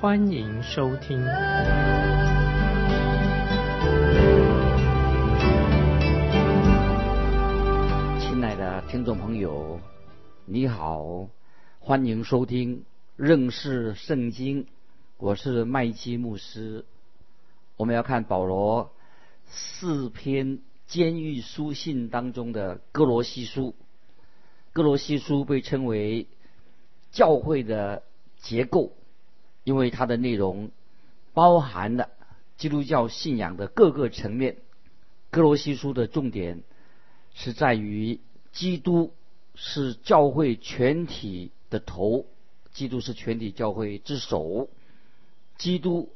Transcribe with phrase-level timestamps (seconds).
[0.00, 1.18] 欢迎收听。
[8.18, 9.78] 亲爱的听众朋友，
[10.46, 11.28] 你好，
[11.80, 12.82] 欢迎收听
[13.16, 14.66] 认识圣经。
[15.18, 16.86] 我是麦基牧师。
[17.76, 18.92] 我们要看保罗
[19.44, 20.60] 四篇。
[20.86, 23.76] 监狱书信当中的哥罗西书，
[24.72, 26.26] 哥罗西书被称为
[27.12, 28.02] 教会的
[28.38, 28.92] 结构，
[29.64, 30.70] 因为它的内容
[31.32, 32.08] 包含了
[32.56, 34.56] 基督教信仰的各个层面。
[35.30, 36.62] 哥罗西书的重点
[37.34, 38.18] 是在于
[38.52, 39.12] 基督
[39.54, 42.26] 是教会全体的头，
[42.72, 44.68] 基督是全体教会之首，
[45.56, 46.10] 基督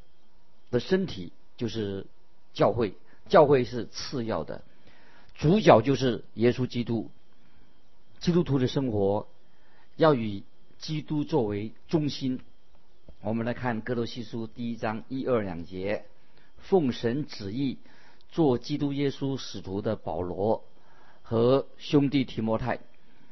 [0.70, 2.06] 的身体就是
[2.52, 2.94] 教会。
[3.28, 4.62] 教会是次要的，
[5.34, 7.08] 主角就是耶稣基督。
[8.20, 9.28] 基督徒的生活
[9.96, 10.42] 要以
[10.78, 12.40] 基督作为中心。
[13.26, 16.04] 我们来看哥罗西书第一章一二两节：
[16.58, 17.78] 奉神旨意
[18.28, 20.62] 做基督耶稣使徒的保罗
[21.22, 22.80] 和兄弟提摩太，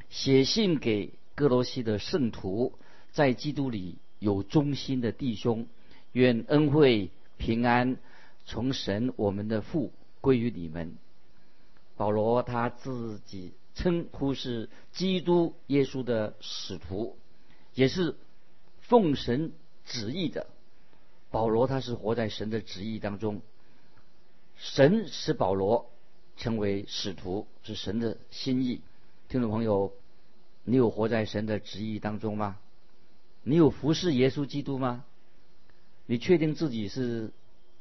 [0.09, 2.73] 写信给哥罗西的圣徒，
[3.11, 5.67] 在基督里有忠心的弟兄，
[6.11, 7.97] 愿恩惠平安。
[8.45, 10.97] 从神我们的父归于你们。
[11.95, 17.15] 保罗他自己称呼是基督耶稣的使徒，
[17.75, 18.15] 也是
[18.81, 19.51] 奉神
[19.85, 20.47] 旨意的。
[21.31, 23.41] 保罗他是活在神的旨意当中，
[24.57, 25.89] 神使保罗
[26.37, 28.81] 成为使徒，是神的心意。
[29.29, 29.93] 听众朋友，
[30.63, 32.59] 你有活在神的旨意当中吗？
[33.43, 35.05] 你有服侍耶稣基督吗？
[36.05, 37.31] 你确定自己是？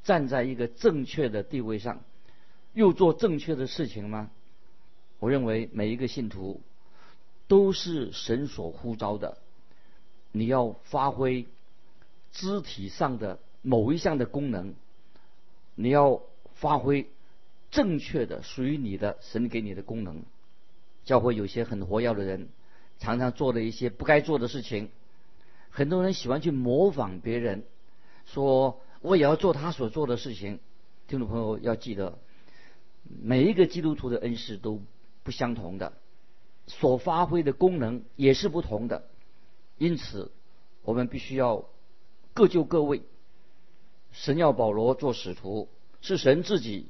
[0.04, 2.02] 站在一个正确的地位上，
[2.74, 4.32] 又做正确的事情吗？
[5.20, 6.60] 我认为每一个信徒
[7.46, 9.38] 都是神所呼召的。
[10.32, 11.46] 你要发挥
[12.32, 14.74] 肢体上的某一项的功能，
[15.74, 16.22] 你要
[16.54, 17.08] 发挥
[17.70, 20.22] 正确的属于你的神给你的功能。
[21.04, 22.48] 教会有些很活跃的人，
[22.98, 24.90] 常常做了一些不该做的事情。
[25.70, 27.62] 很多人喜欢去模仿别人，
[28.26, 28.80] 说。
[29.04, 30.60] 我也要做他所做的事情。
[31.08, 32.20] 听众朋友要记得，
[33.20, 34.80] 每一个基督徒的恩师都
[35.24, 35.94] 不相同的，
[36.68, 39.08] 所发挥的功能也是不同的。
[39.76, 40.30] 因此，
[40.84, 41.64] 我们必须要
[42.34, 43.02] 各就各位。
[44.12, 45.68] 神要保罗做使徒，
[46.02, 46.86] 是神自己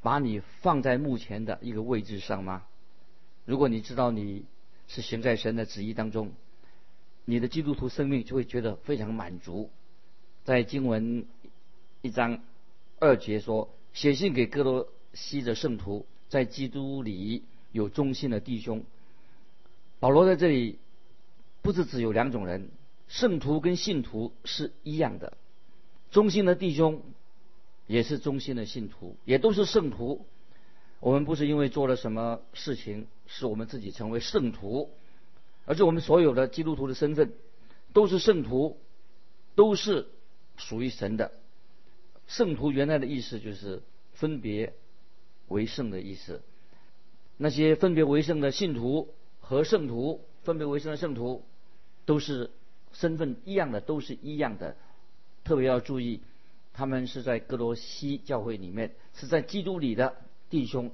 [0.00, 2.64] 把你放在目前的一个位置上吗？
[3.44, 4.44] 如果你知道你
[4.86, 6.32] 是行在神的旨意当中，
[7.24, 9.70] 你的基督徒生命就会觉得非常满足。
[10.44, 11.26] 在经文
[12.00, 12.40] 一章
[13.00, 18.84] 二节说，写信给哥罗西的圣徒，在基督里有忠心的弟兄。
[19.98, 20.78] 保罗在这里
[21.60, 22.70] 不是只有两种人，
[23.10, 25.36] 圣徒跟信徒是一样的，
[26.10, 27.02] 忠心的弟兄
[27.86, 30.24] 也是忠心的信徒，也都是圣徒。
[31.00, 34.88] 我们不是因为做了什么事情使我们自己成为圣徒，
[35.66, 37.34] 而是我们所有的基督徒的身份
[37.92, 38.78] 都是圣徒，
[39.54, 40.06] 都是。
[40.56, 41.32] 属于神的
[42.26, 43.82] 圣徒，原来的意思就是
[44.12, 44.74] 分别
[45.48, 46.42] 为圣的意思。
[47.38, 49.08] 那些分别为圣的信徒
[49.40, 51.46] 和圣徒，分别为圣的圣徒，
[52.04, 52.50] 都是
[52.92, 54.76] 身份一样的，都是一样的。
[55.44, 56.20] 特别要注意，
[56.72, 60.16] 他们是在哥罗西教会里面，是在基督里的
[60.48, 60.92] 弟兄。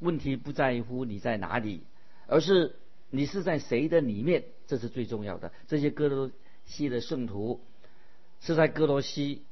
[0.00, 1.82] 问题不在乎你在哪里，
[2.26, 2.76] 而是
[3.10, 5.52] 你是在谁的里面，这是最重要的。
[5.66, 6.30] 这些哥罗
[6.66, 7.60] 西的圣徒。
[8.40, 9.42] 是在哥罗西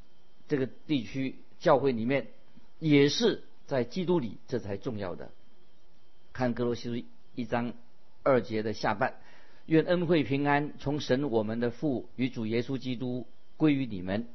[0.46, 2.28] 这个地区教会里面，
[2.78, 5.32] 也是在基督里，这才重要的。
[6.32, 7.04] 看哥罗西
[7.34, 7.72] 一章
[8.22, 9.18] 二节的下半，
[9.66, 13.26] 愿恩惠平安从神我们的父与主耶稣基督
[13.56, 14.26] 归于你们。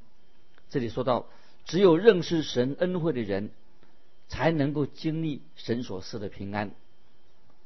[0.69, 1.28] 这里说到，
[1.66, 3.50] 只有认识神恩惠的人，
[4.28, 6.72] 才能够经历神所赐的平安。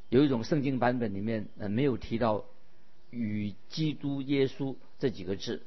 [0.10, 2.46] 有一种圣经版本里面呃没有提到
[3.10, 5.62] 与基督耶稣这几个字，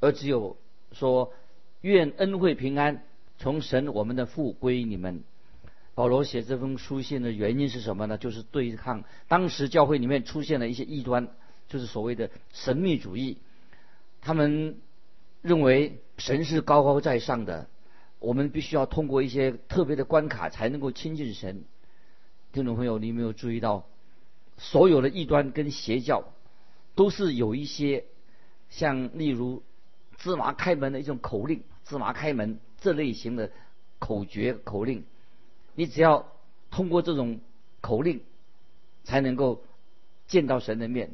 [0.00, 0.56] 而只有。
[0.92, 1.32] 说
[1.80, 3.02] 愿恩惠平安
[3.36, 5.24] 从神我们的父归于你们。
[5.96, 8.16] 保罗写这封书信的原因是什么呢？
[8.16, 11.30] 就是对抗当时教会里面出现了一些异端，
[11.68, 13.38] 就是所谓的神秘主义。
[14.20, 14.78] 他们
[15.42, 17.68] 认为神是高高在上的，
[18.18, 21.64] 我们必须要通过一些特别的关卡才能够亲近神。
[22.52, 23.86] 听众朋友，你有没有注意到，
[24.56, 26.32] 所有的异端跟邪教
[26.94, 28.04] 都是有一些
[28.70, 29.62] 像例如
[30.16, 33.50] 芝麻开门的一种口令，芝麻开门这类型的
[33.98, 35.04] 口诀口令，
[35.74, 36.32] 你只要
[36.70, 37.40] 通过这种
[37.80, 38.22] 口令
[39.02, 39.64] 才能够
[40.26, 41.10] 见到神的面。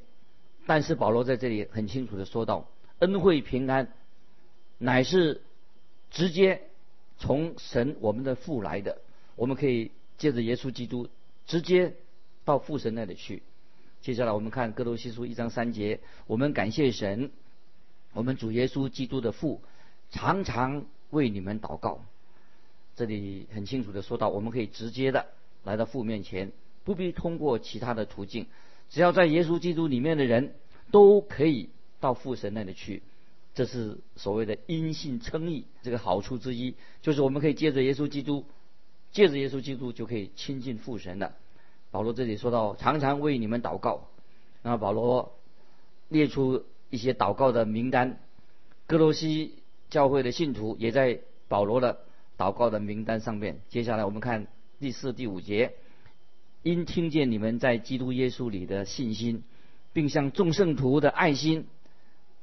[0.67, 2.69] 但是保罗在这里很清楚的说到，
[3.01, 3.93] 恩惠平安
[4.79, 5.43] 乃是
[6.11, 6.63] 直接
[7.19, 8.99] 从神我们的父来的，
[9.37, 11.09] 我们可以借着耶稣基督
[11.47, 11.95] 直接
[12.45, 13.43] 到父神那里去。
[14.01, 17.31] 接下来我们看哥罗西书一章三节，我们感谢神，
[18.13, 19.61] 我们主耶稣基督的父
[20.11, 22.05] 常常为你们祷告。
[22.97, 25.27] 这里很清楚的说到，我们可以直接的
[25.65, 26.53] 来到父面前，
[26.85, 28.47] 不必通过其他的途径。
[28.91, 30.55] 只要在耶稣基督里面的人，
[30.91, 31.71] 都可以
[32.01, 33.03] 到父神那里去，
[33.55, 38.45] 这是所谓的因信称义这个好处之一，就是我们可以借着耶稣基督，
[39.13, 41.33] 借着耶稣基督就可以亲近父神的。
[41.93, 44.09] 保罗这里说到，常常为你们祷告。
[44.63, 45.37] 那保罗
[46.09, 48.19] 列出一些祷告的名单，
[48.87, 49.55] 哥罗西
[49.89, 52.01] 教会的信徒也在保罗的
[52.37, 53.61] 祷告的名单上面。
[53.69, 54.49] 接下来我们看
[54.81, 55.75] 第四、第五节。
[56.63, 59.45] 因听见你们在基督耶稣里的信心，
[59.95, 61.67] 并向众圣徒的爱心，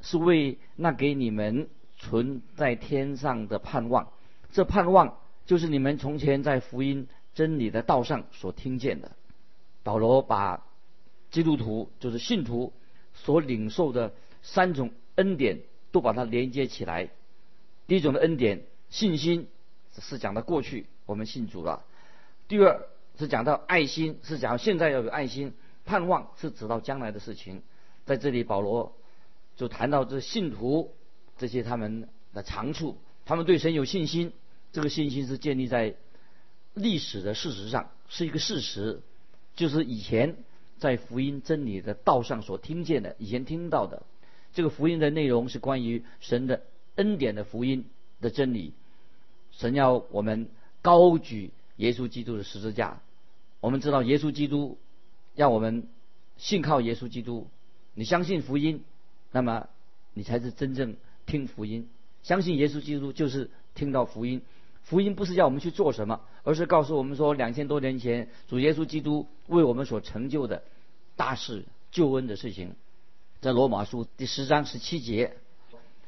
[0.01, 4.11] 是为那给你们存在天上的盼望。
[4.51, 9.11] 这盼望就是你们从前在福音真理的道上所听见的。
[9.83, 10.65] 保罗把
[11.29, 12.73] 基督徒就是信徒
[13.13, 15.61] 所领受的三种恩典
[15.91, 17.09] 都把它连接起来。
[17.85, 19.47] 第一种的恩典，信心
[19.99, 21.85] 是讲的过去我们信主了。
[22.47, 22.87] 第二。
[23.17, 25.51] 是讲到爱心，是讲现在要有爱心；
[25.85, 27.63] 盼望是指到将来的事情。
[28.05, 28.95] 在这里，保罗
[29.55, 30.93] 就谈到这信徒
[31.37, 34.33] 这些他们的长处，他们对神有信心。
[34.71, 35.95] 这个信心是建立在
[36.73, 39.01] 历史的事实上，是一个事实，
[39.55, 40.35] 就是以前
[40.77, 44.03] 在福音真理的道上所听见的，以前听到的
[44.53, 46.61] 这个福音的内容是关于神的
[46.95, 47.85] 恩典的福音
[48.21, 48.73] 的真理。
[49.51, 50.49] 神要我们
[50.83, 53.01] 高举耶稣基督的十字架。
[53.59, 54.77] 我们知道耶稣基督
[55.36, 55.88] 要我们
[56.38, 57.48] 信靠耶稣基督，
[57.95, 58.83] 你相信福音，
[59.31, 59.68] 那么
[60.13, 60.95] 你才是真正
[61.25, 61.89] 听福音。
[62.21, 64.42] 相信耶稣基督就是听到福音。
[64.83, 70.63] 福音不是要我们去做什么，而是告诉我们说，两千多年前主耶稣基督为我们所成就的
[71.15, 72.75] 大事救恩的事情。
[73.42, 75.36] 在罗马书第十章十七节，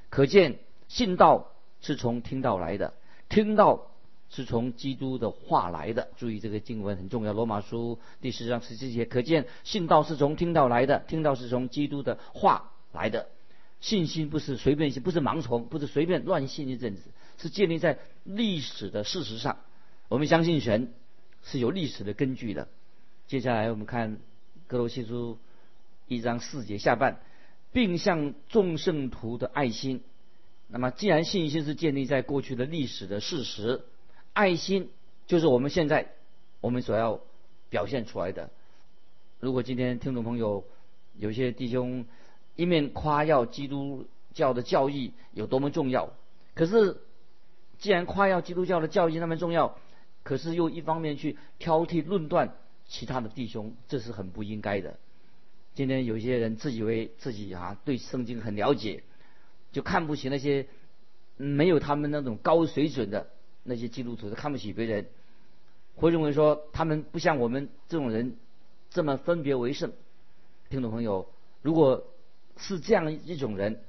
[0.10, 2.94] 可见信道是从听到来的，
[3.28, 3.89] 听到。
[4.32, 7.34] 是从基督的话来的，注意这个经文很重要。
[7.34, 13.28] 罗马书第十章十七节，可见信道是从听到来的，听到是从基督的话来的。
[13.82, 17.02] 信心不是随便信，不是盲从，不是随便乱信一阵子，
[17.40, 19.58] 是建立在历史的事实上。
[20.10, 20.94] 我们相信神
[21.44, 22.68] 是有历史的根据的。
[23.26, 24.20] 接下来我们看
[24.68, 25.40] 哥罗西书
[26.08, 27.20] 一章四节下半，
[27.72, 30.02] 并向众圣徒的爱心。
[30.68, 33.82] 那么，既然信心是建立在过去的历史的事实。
[34.34, 34.90] 爱心
[35.28, 36.12] 就是我们现在
[36.62, 37.20] 我们所要
[37.70, 38.50] 表现出来的。
[39.40, 40.66] 如果今天听众朋友
[41.18, 42.06] 有些弟兄
[42.56, 46.14] 一面夸耀基督教的教义有多么重要，
[46.56, 46.98] 可是
[47.78, 49.78] 既然夸耀基督教的教义那么重要，
[50.24, 52.56] 可是又一方面去挑剔论断
[52.88, 54.98] 其他的弟兄，这是很不应该的。
[55.74, 59.04] 今天有些人自以为自己啊对圣经很了解，
[59.72, 60.68] 就看不起那些
[61.38, 63.28] 没有他们那种高水准的。
[63.70, 65.06] 那些基督徒是看不起别人，
[65.96, 68.36] 会认为说他们不像我们这种人
[68.90, 69.94] 这么分别为圣。
[70.70, 71.30] 听众朋友，
[71.62, 72.08] 如果
[72.58, 73.82] 是这样一种人，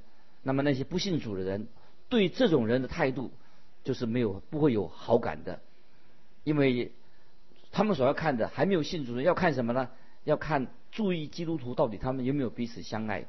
[0.42, 1.66] 那么那些不信主的人
[2.10, 3.30] 对这种人的态度
[3.82, 5.60] 就是没有不会有好感的，
[6.44, 6.92] 因为
[7.72, 9.88] 他们所要看的还没有信主的要看什么呢？
[10.25, 13.25] 要看注意基督徒到底他们有没有彼此相爱。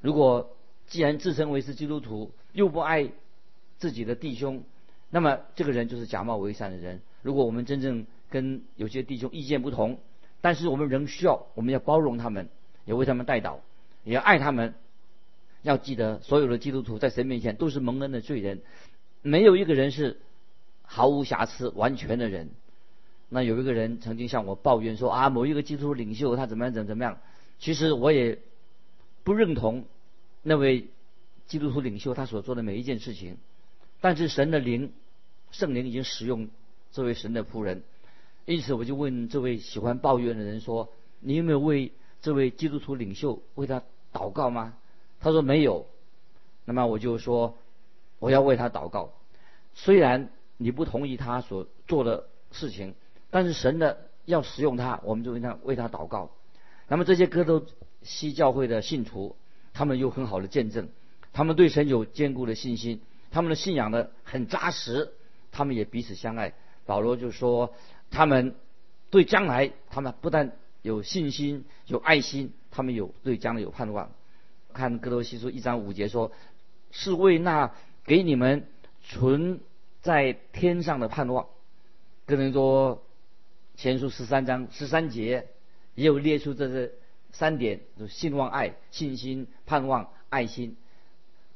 [0.00, 3.10] 如果既然自称为是基督徒，又不爱
[3.78, 4.62] 自己的弟兄。
[5.14, 7.00] 那么这个人就是假冒伪善的人。
[7.22, 10.00] 如果我们真正跟有些弟兄意见不同，
[10.40, 12.48] 但是我们仍需要，我们要包容他们，
[12.84, 13.58] 也为他们代祷，
[14.02, 14.74] 也要爱他们。
[15.62, 18.62] 要记得，所有的基督徒在神面前都是蒙恩的罪人，
[19.22, 20.18] 没有一个人是
[20.82, 22.50] 毫无瑕疵、完全的人。
[23.28, 27.20] 那有一个人曾经向我抱怨说：“啊，某一个基督徒领袖他怎么样怎么怎么样。”
[27.60, 28.40] 其实我也
[29.22, 29.84] 不认同
[30.42, 30.88] 那位
[31.46, 33.36] 基督徒领袖他所做的每一件事情，
[34.00, 34.90] 但是神的灵。
[35.54, 36.48] 圣灵已经使用
[36.90, 37.84] 这位神的仆人，
[38.44, 41.92] 因此我就问这位喜欢抱怨的人说：“你有没有为
[42.22, 43.80] 这位基督徒领袖为他
[44.12, 44.74] 祷告吗？”
[45.20, 45.86] 他说没有。
[46.64, 47.56] 那么我就说
[48.18, 49.12] ：“我要为他祷告。
[49.74, 52.94] 虽然你不同意他所做的事情，
[53.30, 56.32] 但是神的要使用他，我们就为他为他祷告。
[56.88, 57.64] 那么这些哥都
[58.02, 59.36] 西教会的信徒，
[59.72, 60.88] 他们有很好的见证，
[61.32, 65.12] 他们对神有坚固的信心，他们的信仰呢很扎实，
[65.54, 66.52] 他们也彼此相爱。
[66.84, 67.72] 保罗就说，
[68.10, 68.56] 他们
[69.10, 74.10] 对将来，他们不但有信心、有爱心，他们有对将来有盼望。
[74.72, 76.32] 看哥罗西书一章五节说，
[76.90, 77.72] 是为那
[78.04, 78.66] 给你们
[79.02, 79.60] 存
[80.02, 81.46] 在天上的盼望。
[82.26, 83.04] 哥林多
[83.76, 85.46] 前书十三章十三节
[85.94, 86.98] 也有列出这是
[87.30, 90.76] 三点：就信望爱、信心、盼望、爱心。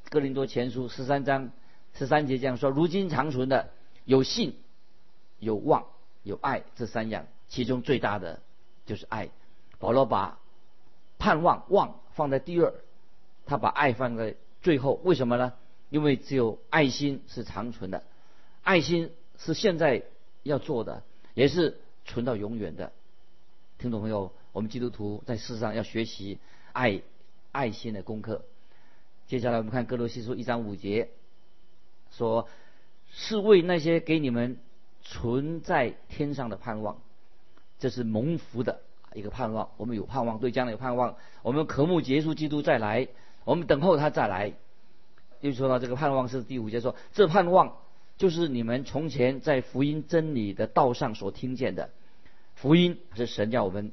[0.08, 1.50] 哥林多前书十三章
[1.98, 3.70] 十三节这样说：如今长存的
[4.08, 4.56] 有信。
[5.40, 5.86] 有望
[6.24, 8.42] 有爱这三样，其中最大的
[8.86, 9.28] 就是爱。
[9.78, 10.40] 保罗把
[11.16, 12.74] 盼望望放在第二，
[13.46, 14.94] 他把爱放在最后。
[15.04, 15.52] 为什么呢？
[15.90, 18.02] 因为只有爱心是长存的，
[18.64, 20.02] 爱心是现在
[20.42, 22.90] 要做的，也是存到永远的。
[23.78, 26.40] 听众朋友，我们基督徒在世上要学习
[26.72, 27.00] 爱
[27.52, 28.42] 爱心的功课。
[29.28, 31.10] 接下来我们看哥罗西书一章五节，
[32.10, 32.48] 说
[33.12, 34.58] 是为那些给你们。
[35.10, 36.98] 存在天上的盼望，
[37.78, 38.82] 这是蒙福的
[39.14, 39.70] 一个盼望。
[39.78, 41.16] 我们有盼望，对将来有盼望。
[41.40, 43.08] 我们渴慕结束基督再来，
[43.44, 44.52] 我们等候他再来。
[45.40, 47.78] 又说到这个盼望是第五节说，这盼望
[48.18, 51.88] 就是你们从前在福音真理的道上所听见的。
[52.54, 53.92] 福音是神叫我们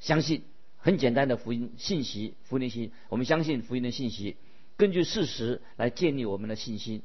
[0.00, 0.44] 相信，
[0.78, 2.90] 很简单的福音信息，福音信。
[3.10, 4.38] 我们相信福音的信息，
[4.78, 7.02] 根据事实来建立我们的信心。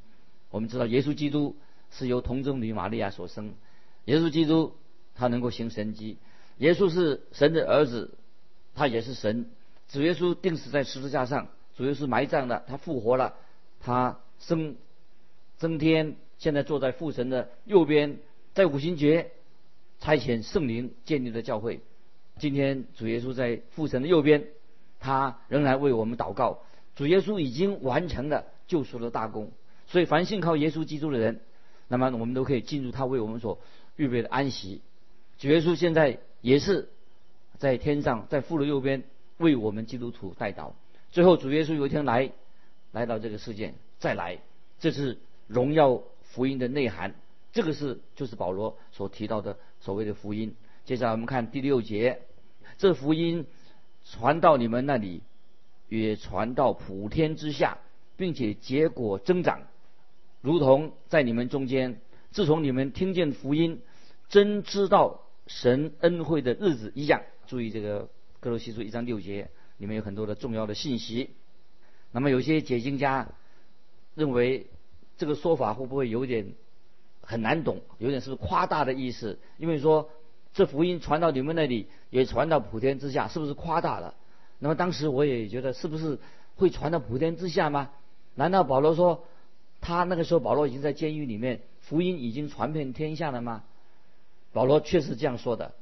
[0.49, 1.55] 我们知道耶稣基督。
[1.91, 3.55] 是由童贞女玛利亚所生，
[4.05, 4.75] 耶稣基督
[5.15, 6.19] 他能够行神迹，
[6.59, 8.13] 耶稣是神的儿子，
[8.75, 9.49] 他也是神。
[9.87, 13.33] 主耶稣定死在十字架上，主耶稣埋葬了，他复活了，
[13.79, 14.75] 他升
[15.57, 18.19] 升天，现在坐在父神的右边，
[18.53, 19.31] 在五旬节
[19.99, 21.81] 差遣圣灵建立的教会。
[22.37, 24.45] 今天主耶稣在父神的右边，
[24.99, 26.59] 他仍然为我们祷告。
[26.95, 29.51] 主耶稣已经完成了救赎的大功，
[29.89, 31.41] 所以凡信靠耶稣基督的人。
[31.91, 33.59] 那么我们都可以进入他为我们所
[33.95, 34.81] 预备的安息。
[35.39, 36.87] 主耶稣现在也是
[37.57, 39.03] 在天上，在父的右边
[39.37, 40.73] 为我们基督徒代祷。
[41.11, 42.31] 最后主耶稣有一天来，
[42.91, 44.37] 来到这个世界再来，
[44.79, 45.17] 这是
[45.47, 47.15] 荣耀福音的内涵。
[47.51, 50.55] 这个是就是保罗所提到的所谓的福音。
[50.85, 52.21] 接下来我们看第六节，
[52.77, 53.47] 这福音
[54.05, 55.23] 传到你们那里，
[55.87, 57.79] 也传到普天之下，
[58.15, 59.63] 并且结果增长。
[60.41, 61.99] 如同在你们中间，
[62.31, 63.81] 自从你们听见福音，
[64.29, 67.23] 真知道神恩惠的日子一样。
[67.47, 71.31] 注意这个哥罗西书一章六节，里面有很多的重要的信息。
[72.11, 73.27] 那么有些解经家
[74.15, 74.67] 认为
[75.17, 76.53] 这个说法会不会有点
[77.21, 79.39] 很难懂，有点是夸大的意思？
[79.57, 80.09] 因为说
[80.53, 84.15] 这福音传到你们那里，也传到普天之下，是不是夸大了？
[84.59, 86.17] 那么当时我也觉得，是不是
[86.55, 87.89] 会传到普天之下吗？
[88.35, 89.25] 难道保罗说？
[89.81, 93.63] 他那个时候，保罗已经在监狱里面，福音已经传遍天下了吗？
[94.51, 95.73] 保罗确实这样说的。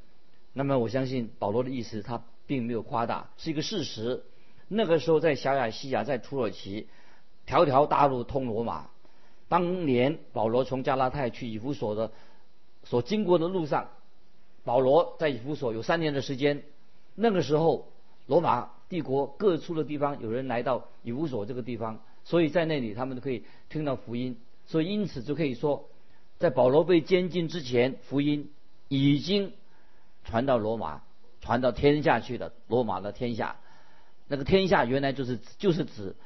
[0.52, 4.24] 那么我相信保罗的意思，他并没有夸大，是一个事实。
[4.68, 6.86] 那个时候在小亚细亚，在土耳其，
[7.46, 8.88] 条条大路通罗马。
[9.48, 12.12] 当年保罗从加拉太去以弗所的
[12.84, 13.88] 所经过的路上，
[14.64, 16.62] 保罗在以弗所有三年的时间。
[17.14, 17.88] 那个时候，
[18.26, 22.00] 罗马帝国各处的地方有人来到以弗所这个地方。
[22.28, 24.36] 所以在那里，他们都可以听到福音。
[24.66, 25.88] 所以因此就可以说，
[26.38, 28.50] 在保罗被监禁之前，福音
[28.88, 29.54] 已经
[30.24, 31.00] 传到罗马，
[31.40, 32.52] 传到天下去了。
[32.66, 33.56] 罗马的天下，
[34.26, 36.16] 那个天下原来就是就是指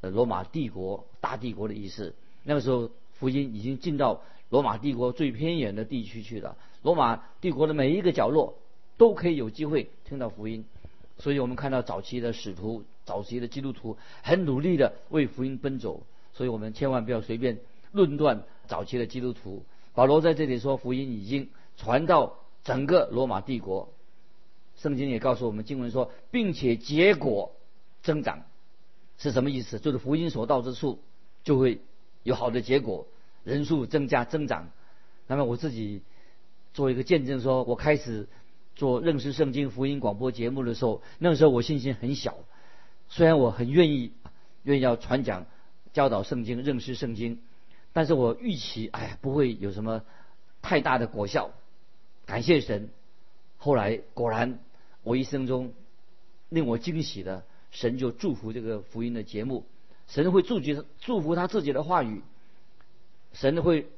[0.00, 2.14] 罗马帝国大帝国的意思。
[2.42, 6.56] 那个时候，福音已经进到罗马帝国最偏远的地区去了。
[6.80, 8.56] 罗马帝国的每一个角落
[8.96, 10.64] 都可以有机会听到福音。
[11.18, 12.82] 所以我们看到早期的使徒。
[13.10, 17.58] 早期的基督徒很努力的为福音奔走，所以我们千万不要随便
[17.90, 19.64] 论断早期的基督徒。
[19.94, 23.92] 保罗在这里说，福音已经传到整个罗马帝国。
[24.76, 27.50] 圣经也告诉我们，经文说，并且结果
[28.00, 28.44] 增长，
[29.18, 29.80] 是什么意思？
[29.80, 31.00] 就是福音所到之处，
[31.42, 31.80] 就会
[32.22, 33.08] 有好的结果，
[33.42, 34.70] 人数增加增长。
[35.26, 36.02] 那么我自己
[36.74, 38.28] 做一个见证，说我开始
[38.76, 42.38] 做认识圣经福音广播节目的时候，那个时候我信心很小。
[43.10, 44.12] 虽然我很愿意，
[44.62, 45.46] 愿意要传讲、
[45.92, 47.40] 教导圣经、认识圣经，
[47.92, 50.04] 但是我预期，哎，不会有什么
[50.62, 51.50] 太大的果效。
[52.24, 52.88] 感谢神，
[53.58, 54.60] 后来果然，
[55.02, 55.72] 我一生中
[56.48, 59.66] 令我惊喜的，神就祝福这个福音的节目，
[60.06, 62.22] 神会祝福祝福他自己的话语，
[63.32, 63.88] 神会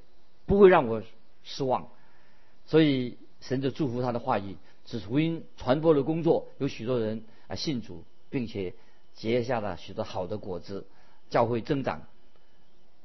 [0.47, 1.03] 不会让我
[1.45, 1.91] 失望，
[2.65, 8.73] 所以神就祝福他的话语，使福音传播的工作有许多人啊信主，并且
[9.15, 10.87] 结下了许多好的果子，
[11.31, 12.03] 教会增长。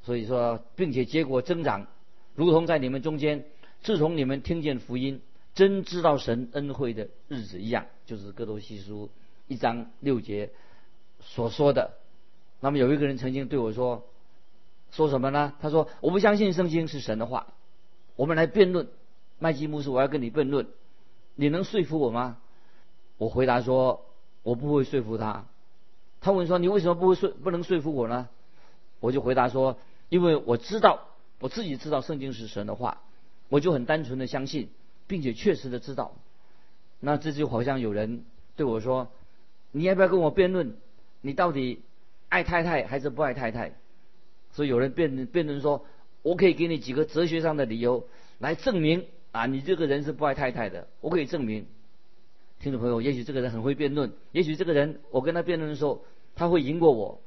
[0.03, 1.87] 所以说，并且结果增长，
[2.35, 3.45] 如同在你们中间，
[3.81, 5.21] 自从你们听见福音，
[5.53, 9.09] 真知道神恩惠的日子一样，就是哥多西书
[9.47, 10.51] 一章六节
[11.19, 11.93] 所说的。
[12.59, 14.05] 那么有一个人曾经对我说。
[14.89, 15.53] 说什么呢？
[15.59, 17.47] 他说：“我不相信圣经是神的话。”
[18.15, 18.87] 我们来辩论，
[19.37, 20.65] 麦基牧师，我要跟你辩论，
[21.35, 22.37] 你能说服我吗？
[23.17, 24.05] 我回答说
[24.43, 25.45] ：“我不会说服他。”
[26.19, 28.27] 他问说：“你为什么不会说不能说服我呢？”
[28.99, 29.77] 我就回答说
[30.09, 31.07] ：“因为我知道
[31.39, 33.01] 我自己知道圣经是神的话，
[33.49, 34.69] 我就很单纯的相信，
[35.07, 36.13] 并且确实的知道。”
[36.99, 39.09] 那这就好像有人对我说
[39.71, 40.75] ：“你要不要跟我辩论？
[41.21, 41.81] 你到底
[42.29, 43.73] 爱太太还是不爱太太？”
[44.53, 45.85] 所以有人辩辩论说，
[46.23, 48.07] 我可以给你几个哲学上的理由
[48.39, 50.87] 来证明啊，你这个人是不爱太太的。
[51.01, 51.67] 我可以证明，
[52.59, 56.03] 听众朋友，也许这个人很会辩论，也许这个人我跟他辩论的时候，
[56.35, 57.21] 他会赢过我。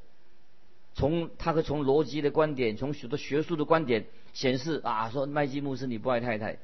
[0.93, 6.57] 从他和从逻辑的观点，从许多学术的观点显示啊，说麦基牧师你不爱太太。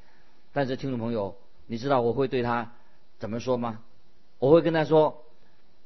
[0.53, 2.73] 但是听众朋友，你知道我会对他
[3.19, 3.79] 怎么说吗？
[4.39, 5.23] 我会跟他说，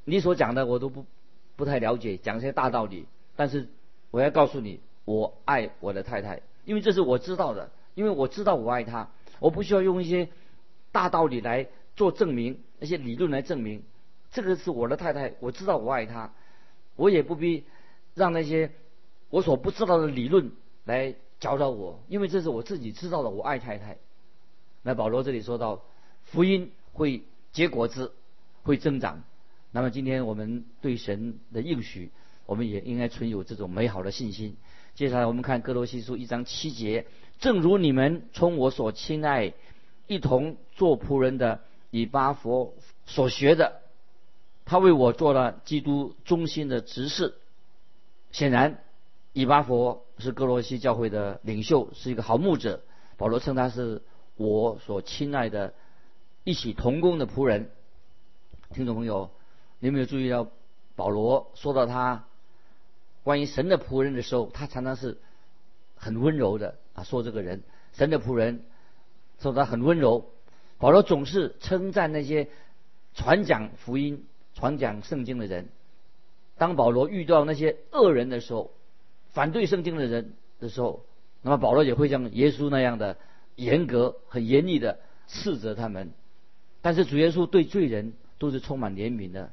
[0.03, 1.05] 你所讲的我都不
[1.55, 3.67] 不太了解，讲一些大道理，但是。
[4.13, 9.09] 我要告诉你，我爱我的太太，因为这是我知道的，因为我知道我爱她，
[9.39, 10.27] 我不需要用一些
[10.91, 13.83] 大道理来做证明，那些理论来证明，
[14.33, 16.33] 这个是我的太太，我知道我爱她，
[16.97, 17.63] 我也不必
[18.13, 18.71] 让那些
[19.29, 20.51] 我所不知道的理论
[20.83, 23.97] 来教导我，因为这是我自己知道的，我爱太太。
[24.81, 25.83] 那保罗这里说到，
[26.23, 27.23] 福音会
[27.53, 28.11] 结果子，
[28.63, 29.23] 会增长。
[29.71, 32.11] 那么今天我们对神的应许。
[32.47, 34.57] 我们也应该存有这种美好的信心。
[34.93, 37.05] 接下来我们看哥罗西书一章七节，
[37.39, 39.53] 正如你们从我所亲爱、
[40.07, 42.73] 一同做仆人的以巴佛
[43.05, 43.81] 所学的，
[44.65, 47.35] 他为我做了基督中心的执事。
[48.31, 48.79] 显然，
[49.33, 52.81] 以巴佛是哥罗西教会的领袖，是一个好牧者。
[53.17, 54.01] 保罗称他是
[54.35, 55.73] 我所亲爱的、
[56.43, 57.69] 一起同工的仆人。
[58.73, 59.29] 听众朋友，
[59.79, 60.47] 你有没有注意到
[60.95, 62.25] 保罗说到他？
[63.23, 65.19] 关于神的仆人的时候，他常常是
[65.95, 68.63] 很温柔的啊，说这个人神的仆人，
[69.39, 70.31] 说他很温柔。
[70.81, 72.49] 保罗总是称赞那些
[73.13, 75.69] 传讲福音、传讲圣经的人。
[76.57, 78.71] 当保罗遇到那些恶人的时候，
[79.29, 81.05] 反对圣经的人的时候，
[81.43, 83.17] 那么保罗也会像耶稣那样的
[83.55, 86.11] 严格、很严厉的斥责他们。
[86.81, 89.51] 但是主耶稣对罪人都是充满怜悯的。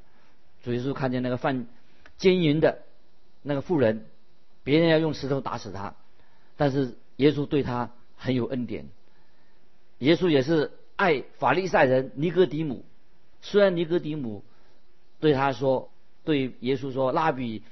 [0.65, 1.67] 主耶稣看见那个犯
[2.17, 2.83] 奸淫的。
[3.43, 4.07] 那个妇人，
[4.65, 5.95] 别人要用石头打死他，
[6.57, 8.89] 但是耶稣对他很有恩典。
[9.99, 12.85] 耶稣也是爱法利赛人尼哥底母，
[13.41, 14.43] 虽然尼哥底母
[15.21, 15.93] 对他说，
[16.25, 17.63] 对耶稣说：“拉比，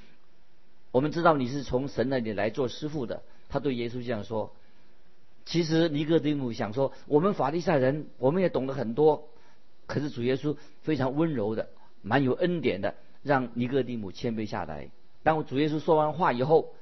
[0.91, 4.53] 我们知道你是从神那里来做师傅的。”他对耶稣这样说。
[5.45, 9.27] 其实尼哥底母想说，我们法利赛人我们也懂得很多，
[9.87, 11.67] 可是主耶稣非常温柔的，
[12.01, 14.89] 蛮有恩典的，让尼哥底母谦卑下来。
[15.23, 16.73] 当主耶稣说完话以后，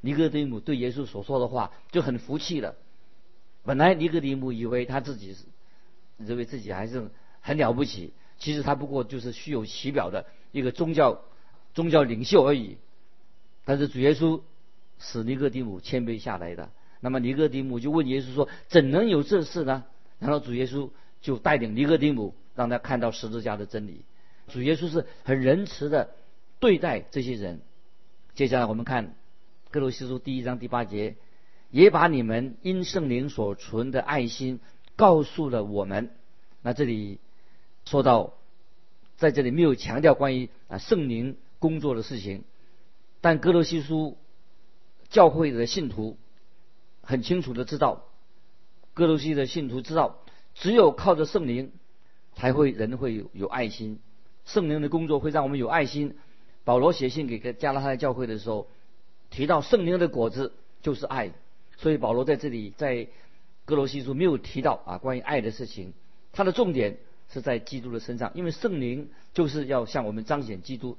[0.00, 2.76] 尼哥底母对耶稣所说的话就很服气了。
[3.62, 5.44] 本来尼哥底母以为他自己是
[6.18, 11.22] 认为自己还是很了不起，其实他不过就是虚有其表的一个宗教
[11.74, 12.78] 宗教领袖而已。
[13.64, 14.40] 但是主耶稣
[14.98, 16.70] 使尼哥底母谦卑下来的。
[17.00, 19.84] 那么尼哥底母就问耶稣说：“怎能有这事呢？”
[20.18, 24.04] 然后主耶稣就带领尼哥底母让他看到十字架的真理。
[24.48, 26.10] 主耶稣是很仁慈的。
[26.58, 27.60] 对待这些人，
[28.34, 29.14] 接下来我们看
[29.70, 31.16] 哥罗西书第一章第八节，
[31.70, 34.58] 也把你们因圣灵所存的爱心
[34.96, 36.10] 告诉了我们。
[36.62, 37.20] 那这里
[37.84, 38.32] 说到，
[39.16, 42.42] 在这里没有强调关于啊圣灵工作的事情，
[43.20, 44.18] 但哥罗西书
[45.08, 46.16] 教会的信徒
[47.02, 48.04] 很清楚的知道，
[48.94, 50.18] 哥罗西的信徒知道，
[50.54, 51.70] 只有靠着圣灵，
[52.34, 54.00] 才会人会有有爱心，
[54.44, 56.16] 圣灵的工作会让我们有爱心。
[56.64, 58.66] 保罗写信给加拉太教会的时候，
[59.30, 61.32] 提到圣灵的果子就是爱，
[61.76, 63.06] 所以保罗在这里在
[63.66, 65.92] 哥罗西书没有提到啊关于爱的事情，
[66.32, 66.98] 它的重点
[67.28, 70.96] 是在基督的身上，因为圣灵就是要向我们彰显基督，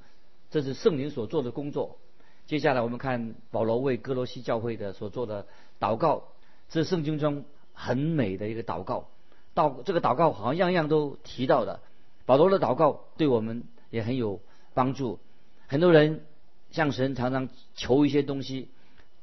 [0.50, 1.98] 这是圣灵所做的工作。
[2.46, 5.46] 接下来我们看保罗为哥罗西教会的所做的
[5.80, 6.24] 祷告，
[6.68, 9.08] 这是圣经中很美的一个祷告，
[9.54, 11.80] 祷这个祷告好像样样都提到的，
[12.26, 14.40] 保罗的祷告对我们也很有
[14.74, 15.18] 帮助。
[15.66, 16.24] 很多人
[16.70, 18.68] 向神常常求一些东西，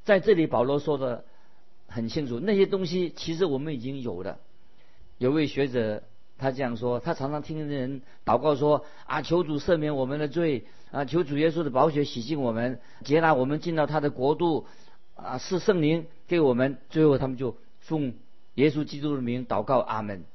[0.03, 1.25] 在这里保罗说的
[1.88, 4.39] 很清楚，那些东西其实我们已经有了。
[5.17, 6.04] 有位学者
[6.38, 14.65] 他这样说，他常常听人祷告说啊，求主赦免我们的罪啊，求主耶稣的宝血洗净我们，接纳我们进到他的国度
[15.15, 16.78] 啊，是圣灵给我们。
[16.89, 18.13] 最后他们就奉
[18.56, 20.26] 耶稣基督的名祷告，阿门。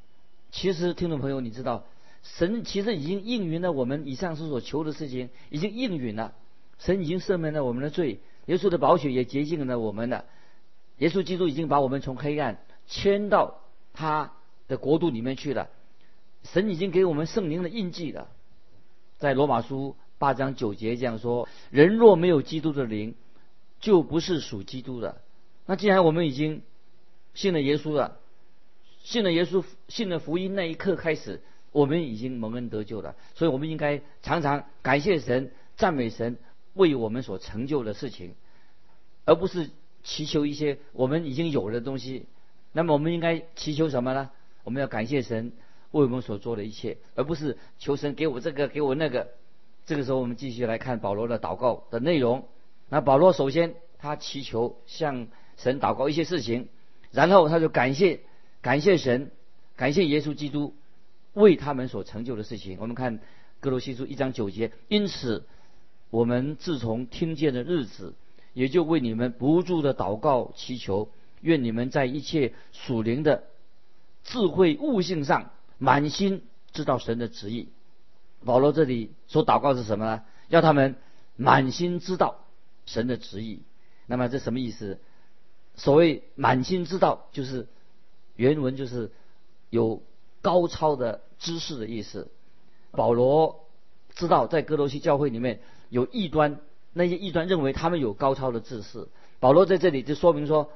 [0.51, 1.85] 其实听众朋友，你知道，
[2.23, 6.33] 神其实已经应允了我们以上所求的事情，已经应允了。
[6.79, 10.25] 神已经赦免了我们的罪，耶稣的宝血也洁净了我们的。
[11.01, 13.61] 耶稣基督已经把我们从黑暗迁到
[13.93, 14.33] 他
[14.69, 15.69] 的国度里面去了。
[16.45, 18.29] 神已经给我们圣灵的印记了。
[19.19, 23.15] 在罗马书八章九节这样说：人若没有基督的灵，
[23.81, 25.21] 就不是属基督的。
[25.67, 26.63] 那既然我们已经
[27.35, 28.17] 信了耶稣了。
[29.03, 31.41] 信了耶稣，信了福音那一刻开始，
[31.73, 33.17] 我们已经蒙恩得救了。
[33.35, 36.37] 所以，我们应该常常感谢神、赞美神
[36.75, 38.35] 为我们所成就的事情，
[39.25, 39.71] 而不是
[40.03, 42.27] 祈求一些我们已经有的东西。
[42.73, 44.31] 那么，我们应该祈求什么呢？
[44.65, 45.53] 我们要感谢神
[45.91, 49.29] 为我们所做的一切，而不是求神给我这个、给我那个。
[49.87, 52.47] 这个时候，我们继续来看保罗的祷告的内容。
[52.89, 56.69] 那保罗首先他祈求向神祷告一些事情，
[57.11, 58.21] 然后他就感谢。
[58.63, 59.31] 感谢神，
[59.75, 60.75] 感谢耶稣基督
[61.33, 62.77] 为他们所成就的事情。
[62.79, 63.19] 我们看
[63.59, 65.47] 哥罗西书一章九节，因此
[66.11, 68.13] 我们自从听见的日子，
[68.53, 71.11] 也就为你们不住的祷告祈求，
[71.41, 73.45] 愿你们在一切属灵的
[74.25, 77.69] 智慧悟性上满心知道神的旨意。
[78.45, 80.23] 保罗这里所祷告是什么呢？
[80.49, 80.97] 要他们
[81.37, 82.45] 满心知道
[82.87, 83.63] 神的旨意。
[84.07, 84.99] 那么这什么意思？
[85.77, 87.67] 所谓满心知道，就是。
[88.37, 89.13] 原文就是
[89.69, 90.03] 有
[90.41, 92.31] 高超的知识的意思。
[92.91, 93.67] 保罗
[94.15, 95.61] 知道在哥罗西教会里面
[95.91, 96.59] 有异端，
[96.92, 99.09] 那些异端认为他们有高超的知识。
[99.38, 100.70] 保罗在这里就说明说：“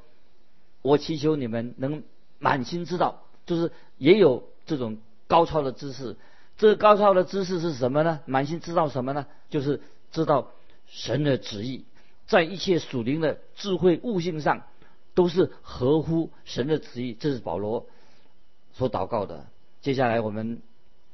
[0.83, 2.03] 我祈求你们能
[2.39, 6.17] 满心知道，就是也有这种高超的知识。
[6.57, 8.21] 这个高超的知识是什么呢？
[8.27, 9.27] 满心知道什么呢？
[9.51, 9.81] 就是
[10.13, 10.51] 知道
[10.87, 11.85] 神的旨意，
[12.27, 14.63] 在一切属灵的智慧悟性上。”
[15.17, 17.87] 都是合乎神的旨意，这是保罗
[18.73, 19.47] 所祷告的。
[19.81, 20.61] 接下来我们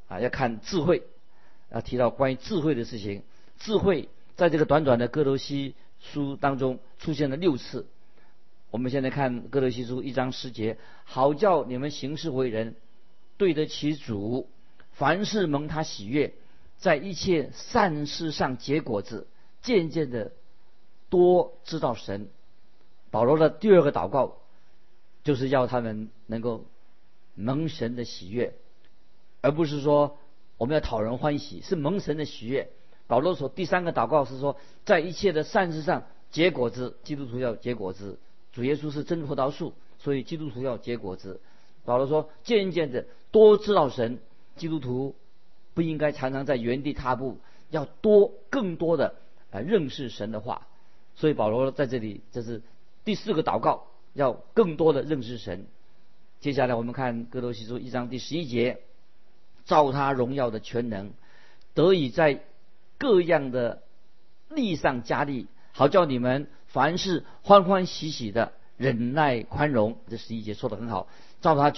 [0.09, 1.03] 啊要看智慧，
[1.71, 3.23] 要提到关于智慧的事情。
[3.59, 4.09] 智慧
[4.41, 7.87] 在这个短短的哥罗西书当中出现了六次。
[8.71, 12.75] 我们现在看哥罗西书一章十节，好叫你们行事为人
[13.37, 14.49] 对得起主，
[14.93, 16.33] 凡事蒙他喜悦，
[16.79, 19.27] 在一切善事上结果子，
[19.61, 20.33] 渐渐的
[21.11, 22.31] 多知道神。
[23.11, 24.39] 保罗的第二个祷告，
[25.23, 26.65] 就是要他们能够
[27.35, 28.55] 蒙神的喜悦，
[29.43, 30.17] 而不是说
[30.57, 32.71] 我们要讨人欢喜，是蒙神的喜悦。
[33.11, 38.21] 保罗说第三个祷告是说，在一切的善事上结果子，基督徒要结果子。
[38.53, 41.41] 主耶稣是真葡萄树，所以基督徒要结果子。
[41.85, 44.21] 保罗说，渐渐的多知道神，
[44.55, 45.17] 基督徒
[45.75, 47.39] 不应该常常在原地踏步，
[47.71, 49.17] 要多更多的
[49.51, 50.69] 啊认识神的话。
[51.17, 52.63] 所以保罗在这里这是。
[53.03, 55.67] 第四个祷告要更多的认识神。
[56.39, 58.79] 接下来我们看哥罗西书一章第十一节，
[59.65, 61.11] 照他荣耀的全能，
[61.75, 62.45] 得以在
[63.01, 63.83] 各样的
[64.51, 69.97] 力上加力，好叫你们凡事欢欢喜喜的忍耐宽容。
[70.09, 71.09] 这十一节说的很好，
[71.41, 71.73] 照他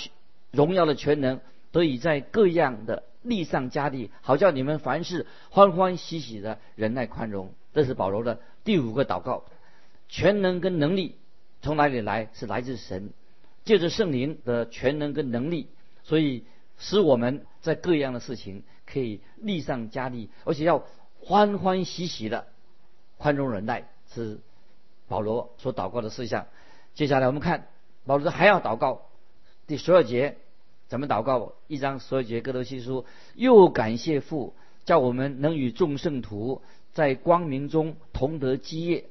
[0.50, 7.54] 荣耀的全能，得以在各样的力上加力，好叫你们凡事欢欢喜喜的忍耐宽容。
[7.72, 9.44] 这是保罗的第五个祷告。
[10.08, 11.14] 全能跟能力
[11.62, 12.28] 从哪里来？
[12.34, 13.10] 是来自神，
[13.64, 15.68] 借着圣灵的全能跟能力，
[16.02, 16.44] 所以
[16.78, 20.84] 使我们在各样的事情可以力上加力，而且要
[21.24, 22.46] 欢欢喜喜的
[23.16, 24.40] 宽容忍耐，是
[25.08, 26.46] 保罗所祷告的事项。
[26.94, 27.68] 接下来我们看
[28.04, 29.02] 保罗还要祷告，
[29.66, 30.36] 第十二节
[30.88, 31.52] 怎么祷告？
[31.68, 34.54] 一章十二节哥德西书，又感谢父，
[34.84, 36.60] 叫我们能与众圣徒
[36.92, 39.06] 在光明中同得基业。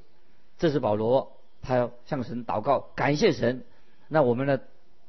[0.57, 3.63] 这是保罗，他要向神祷告，感谢神。
[4.09, 4.59] 那我们的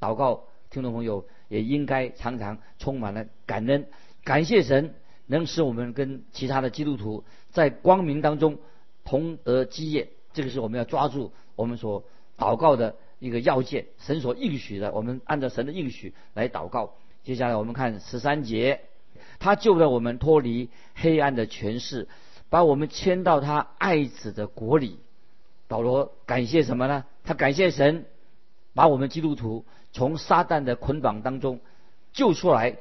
[0.00, 3.88] 祷告，听众朋友也应该常常充满了感恩，
[4.22, 4.94] 感谢神
[5.32, 8.58] 能使我们跟其他的基督徒在光明当中
[9.02, 10.10] 同得基业。
[10.34, 12.04] 这个是我们要抓住我们所
[12.36, 16.94] 祷告的一个要件，神所应许的，我们按照神的应许来祷告。
[17.24, 18.82] 接下来我们看十三节，
[19.38, 22.08] 他救了我们脱离黑暗的权势，
[22.50, 25.00] 把我们迁到他爱子的国里。
[25.66, 27.06] 保罗感谢什么呢？
[27.24, 28.04] 他感谢神，
[28.74, 31.60] 把我们基督徒从撒旦的捆绑当中
[32.12, 32.76] 救出来，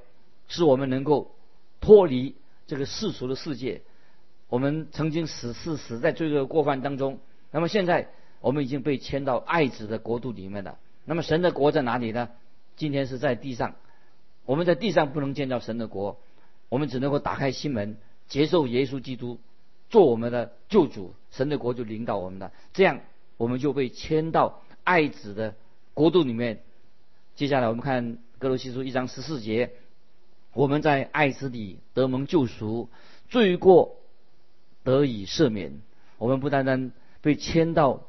[0.47, 1.35] 使我们能够
[1.79, 2.35] 脱离
[2.71, 3.81] 这个世俗的世界。
[4.47, 7.19] 我们曾经死是死在罪恶的过犯当中，
[7.51, 8.07] 那么现在
[8.39, 10.79] 我们已经被迁到爱子的国度里面了。
[11.03, 12.29] 那么神的国在哪里呢？
[12.77, 13.75] 今天是在地上。
[14.45, 16.17] 我们在地上不能见到神的国，
[16.69, 17.97] 我们只能够打开心门，
[18.29, 19.37] 接受耶稣基督
[19.89, 22.53] 做我们的救主，神的国就领导我们了。
[22.71, 23.01] 这样
[23.35, 25.55] 我们就被迁到爱子的
[25.93, 26.61] 国度里面。
[27.35, 29.73] 接下来我们看哥罗西书一章十四节，
[30.53, 32.89] 我们在爱子里得蒙救赎，
[33.29, 33.97] 罪过
[34.83, 35.81] 得以赦免。
[36.17, 38.03] 我们不单单被迁到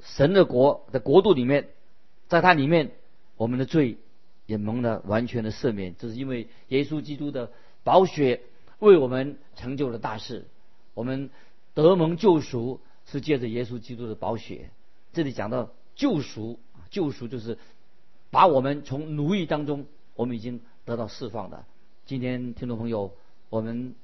[0.00, 1.68] 神的国的国度里面，
[2.28, 2.92] 在它里面，
[3.36, 3.98] 我们的罪
[4.46, 5.94] 也蒙了完全的赦免。
[5.98, 7.50] 这是因为耶稣基督的
[7.82, 8.42] 宝血
[8.78, 10.46] 为我们成就了大事。
[10.94, 11.30] 我们
[11.74, 14.70] 得蒙救赎是借着耶稣基督的宝血。
[15.12, 16.60] 这里讲到救赎，
[16.90, 17.58] 救赎就是
[18.30, 21.64] 把我们从奴役当中，我们已经得到释放的。
[22.06, 23.12] 今天听众朋友，
[23.50, 23.94] 我们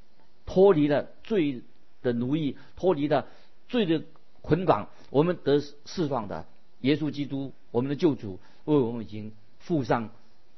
[0.47, 1.63] 脱离了罪
[2.03, 3.27] 的奴役，脱离了
[3.69, 4.03] 罪的
[4.43, 6.47] 捆绑，我们得释放的。
[6.81, 10.11] 耶稣基督，我们的救主，为我们已经付上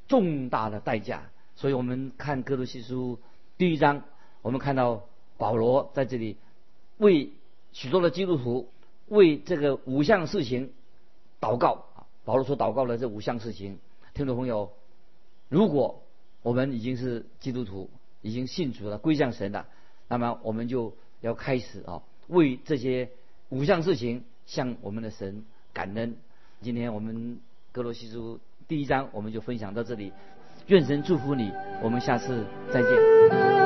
[0.06, 1.30] 重大的代价。
[1.56, 3.18] 所以我们看哥罗西书
[3.58, 4.02] 第一章，
[4.40, 5.02] 我们看到
[5.36, 6.36] 保罗在这里
[6.98, 7.32] 为
[7.72, 8.68] 许多的基督徒
[9.08, 10.72] 为这个五项事情
[11.40, 11.86] 祷告。
[12.24, 13.80] 保罗所祷告的这五项事情，
[14.14, 14.70] 听众朋友，
[15.48, 16.01] 如果
[16.42, 19.66] 我们已经是基督徒，已经信主了，归向神了，
[20.08, 23.08] 那么我们就要开始啊，为这些
[23.48, 25.44] 五项事情向我们的神。
[25.74, 26.16] 感恩，
[26.60, 27.40] 今天我们
[27.72, 30.12] 格罗西书第一章我们就分享到这里，
[30.66, 31.50] 愿神祝福你，
[31.82, 33.61] 我们下次再见。